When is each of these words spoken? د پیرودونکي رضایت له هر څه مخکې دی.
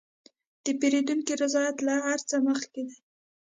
د 0.63 0.65
پیرودونکي 0.79 1.33
رضایت 1.43 1.77
له 1.87 1.93
هر 2.07 2.19
څه 2.29 2.35
مخکې 2.47 2.81
دی. 2.87 2.97